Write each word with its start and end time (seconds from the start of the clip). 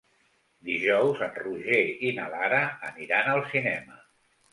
Dijous 0.69 1.19
en 1.25 1.35
Roger 1.43 1.77
i 2.07 2.13
na 2.19 2.25
Lara 2.31 2.61
aniran 2.89 3.29
al 3.35 3.43
cinema. 3.53 4.01